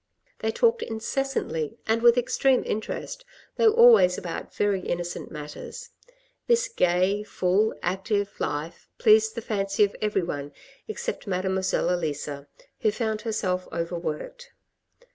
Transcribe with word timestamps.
They 0.39 0.49
talked 0.49 0.81
incessantly 0.81 1.77
and 1.85 2.01
with 2.01 2.17
extreme 2.17 2.63
interest, 2.65 3.23
though 3.57 3.71
always 3.71 4.17
about 4.17 4.51
very 4.51 4.79
innocent 4.81 5.29
matters. 5.29 5.91
This 6.47 6.67
gay, 6.67 7.21
full, 7.21 7.75
active 7.83 8.39
life, 8.39 8.89
pleased 8.97 9.35
the 9.35 9.43
fancy 9.43 9.83
of 9.83 9.95
everyone, 10.01 10.53
except 10.87 11.27
Mademoiselle 11.27 11.91
Elisa 11.93 12.47
who 12.79 12.89
found 12.89 13.21
herself 13.21 13.67
overworked. 13.71 14.51